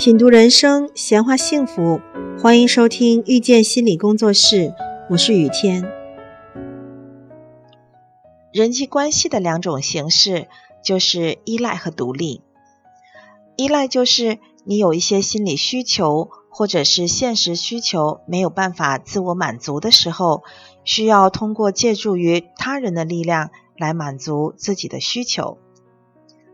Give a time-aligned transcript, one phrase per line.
[0.00, 2.00] 品读人生，闲话幸福，
[2.40, 4.72] 欢迎收听遇见心理工作室，
[5.10, 5.86] 我是雨天。
[8.50, 10.48] 人际关系的两种形式
[10.82, 12.40] 就是依赖和独立。
[13.56, 20.42] 依赖就是你有一些心理需求或者是现实需求没有办法自我满足的时候，
[20.82, 25.58] 需要通过借助于他人的力量来满足自己的需求。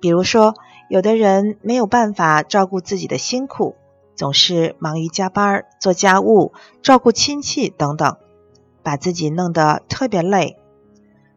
[0.00, 0.56] 比如说。
[0.88, 3.76] 有的人没有办法照顾自己的辛苦，
[4.16, 8.16] 总是忙于加班、做家务、照顾亲戚等等，
[8.82, 10.58] 把自己弄得特别累。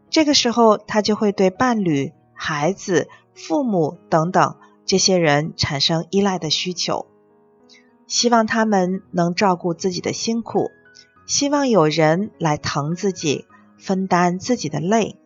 [0.10, 7.08] 这个时候，他就会对伴侣、孩子、父母等等这些人产生依赖的需求，
[8.08, 10.72] 希望他们能照顾自己的辛苦，
[11.28, 13.48] 希望有人来疼自己、
[13.78, 15.18] 分担自己的累。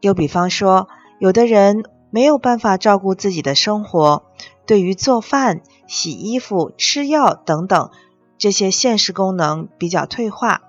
[0.00, 1.84] 又比方说，有的人。
[2.10, 4.24] 没有办法照顾自己的生活，
[4.66, 7.90] 对于做饭、洗衣服、吃药等等
[8.38, 10.62] 这些现实功能比较退化，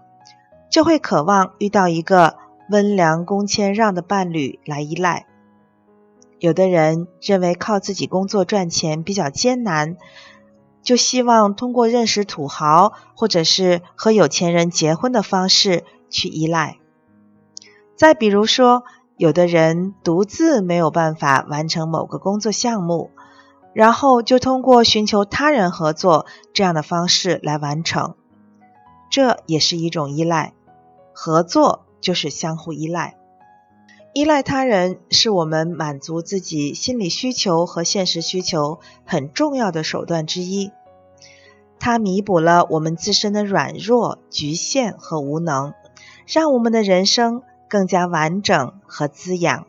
[0.69, 2.35] 就会渴望遇到一个
[2.69, 5.27] 温良恭谦让的伴侣来依赖。
[6.39, 9.95] 有的人认为靠自己工作赚钱比较艰难，
[10.83, 16.77] 就希望通过认识土豪或者是和有钱人结婚的方式去依赖。
[17.95, 18.83] 再比如说。
[19.19, 23.11] 有的人独自没有办法完成某个工作项目，
[23.73, 28.15] 然后就通过寻求他人合作这样的方式来完成，
[29.11, 30.53] 这也是一种依赖。
[31.11, 33.17] 合作就是相互依赖，
[34.13, 40.71] 依赖他人是我们满足自己心理需求和现实需求很重要的手段之一。
[41.77, 45.73] 它弥补了我们自身的软弱、局限和无能，
[46.25, 47.43] 让我们的人生。
[47.69, 49.67] 更加完整和滋养，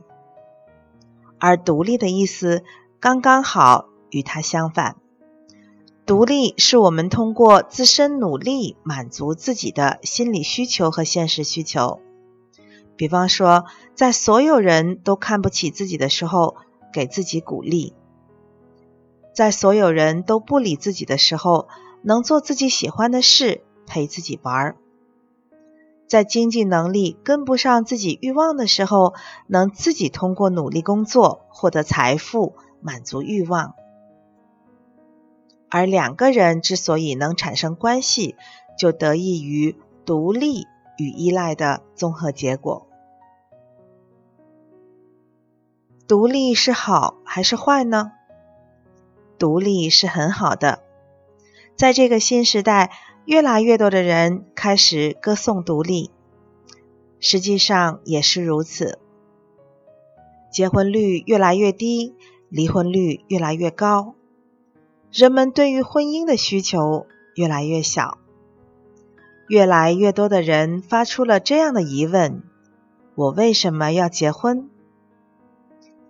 [1.38, 2.64] 而独立的意思
[2.98, 4.96] 刚刚好与它相反。
[6.06, 12.00] 独立是我们通过自身努力满足自己的心理需求和现实需求。
[12.96, 16.56] 比方说，在所有人都看不起自己的时候，
[16.92, 17.92] 给自己鼓励；
[19.32, 21.68] 在所有人都不理自己的时候，
[22.02, 24.76] 能做自己喜欢的事，陪自己玩儿。
[26.10, 29.14] 在经济能力跟不上自己欲望的时候，
[29.46, 33.74] 能自己通过努力工作获得财富，满足欲望。
[35.68, 38.34] 而两个人之所以能产生关系，
[38.76, 40.66] 就得益于独立
[40.98, 42.88] 与依赖的综合结果。
[46.08, 48.10] 独立是好还是坏呢？
[49.38, 50.82] 独立是很好的，
[51.76, 52.90] 在这个新时代。
[53.30, 56.10] 越来越多的人开始歌颂独立，
[57.20, 58.98] 实际上也是如此。
[60.50, 62.16] 结婚率越来越低，
[62.48, 64.16] 离婚率越来越高，
[65.12, 68.18] 人们对于婚姻的需求越来越小。
[69.46, 72.42] 越来越多的人发出了这样的疑问：
[73.14, 74.68] 我为什么要结婚？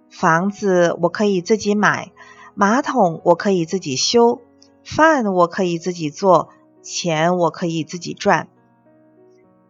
[0.08, 2.12] 房子我可以自己买，
[2.54, 4.40] 马桶我可以自己修，
[4.82, 6.48] 饭我可以自己做。
[6.82, 8.48] 钱我可以自己赚，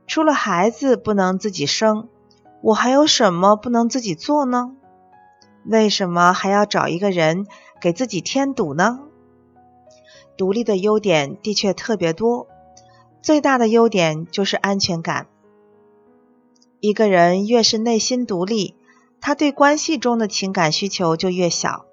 [0.06, 2.08] 除了孩子不能自己生，
[2.62, 4.76] 我还有什么不能自己做呢？
[5.64, 7.46] 为什么还要找一个人
[7.80, 9.00] 给自己添堵呢？
[10.36, 12.46] 独立的优点的确特别多，
[13.20, 15.26] 最大的优点就是安全感。
[16.80, 18.74] 一个人越是内心独立，
[19.20, 21.84] 他对关系中的情感需求就越小；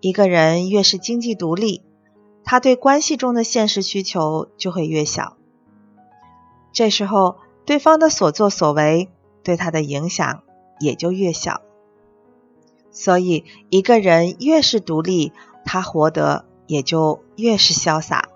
[0.00, 1.84] 一个人越是经济独立。
[2.44, 5.36] 他对关系中的现实需求就会越小，
[6.72, 9.08] 这时候对方的所作所为
[9.42, 10.42] 对他的影响
[10.80, 11.62] 也就越小。
[12.90, 15.32] 所以，一个人越是独立，
[15.64, 18.28] 他活得也就越是潇洒。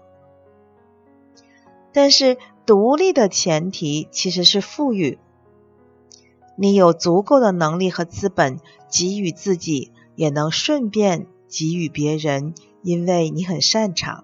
[1.92, 5.18] 但是，独立的前提其实是富裕，
[6.56, 8.58] 你有足够的能力和资本
[8.90, 12.54] 给予自己，也能顺便给予别人。
[12.86, 14.22] 因为你很擅长，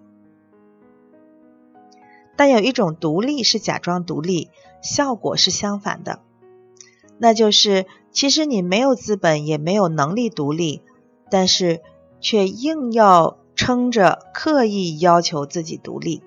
[2.36, 4.50] 但有一种独立是假装独立，
[4.80, 6.20] 效果是相反的，
[7.18, 10.80] 那就是其实你没有资本，也没有能力独立，
[11.28, 11.82] 但是
[12.20, 16.22] 却硬要撑着，刻意要求自己独立。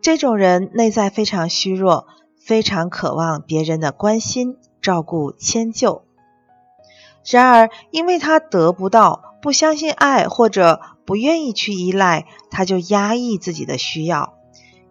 [0.00, 2.06] 这种人内在非常虚弱，
[2.38, 6.04] 非常渴望别人的关心、照顾、迁就，
[7.24, 9.30] 然而因为他得不到。
[9.44, 14.38] 不相信爱或者不愿意去依赖，他就压抑自己的需要，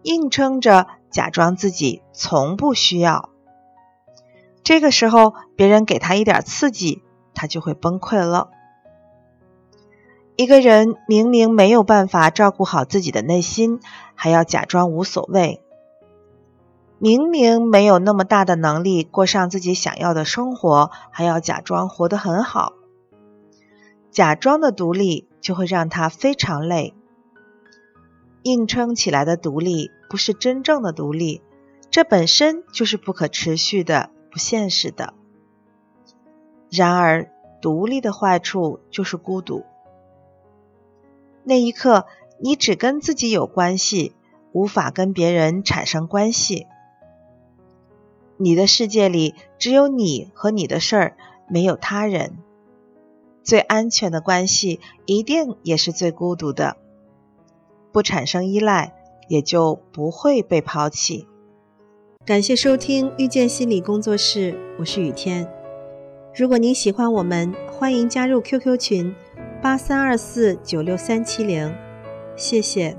[0.04, 3.30] 硬撑着假装自己从不需要。
[4.62, 7.02] 这个时候，别人给他一点刺激，
[7.34, 8.50] 他就会崩溃了。
[10.36, 13.80] 一个人明明没有办法照顾好自己的内心，
[14.14, 15.63] 还要假装无所谓；
[17.04, 22.72] 明明没有那么大的能力过上自己想要的生活，还要假装活得很好。
[24.10, 26.94] 假装的独立就会让他非常累。
[28.42, 31.42] 硬撑起来的独立不是真正的独立，
[31.90, 35.12] 这本身就是不可持续的、不现实的。
[36.70, 37.30] 然而，
[37.60, 39.66] 独立的坏处就是孤独。
[41.42, 42.06] 那一刻，
[42.40, 44.14] 你只跟自己有关系，
[44.52, 46.66] 无法跟别人产生关系。
[48.44, 51.16] 你的世界里只有你和你的事儿，
[51.48, 52.36] 没有他人。
[53.42, 56.76] 最安全的关系，一定也是最孤独的。
[57.90, 58.92] 不产生依赖，
[59.28, 61.26] 也就不会被抛弃。
[62.26, 65.50] 感谢收听遇见心理工作室，我是雨天。
[66.36, 69.14] 如果您喜欢我们，欢迎加入 QQ 群。
[69.62, 71.74] 八三二四九六三七零，
[72.36, 72.94] 谢谢。